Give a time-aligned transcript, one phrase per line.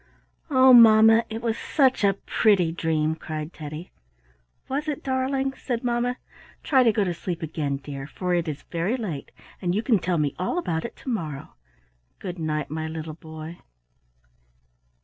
[0.49, 1.25] "Oh, Mamma!
[1.29, 3.91] it was such a pretty dream," cried Teddy.
[4.67, 6.17] "Was it, darling?" said mamma.
[6.63, 9.29] "Try to go to sleep again, dear, for it is very late,
[9.61, 11.53] and you can tell me all about it to morrow.
[12.17, 13.59] Good night, my little boy."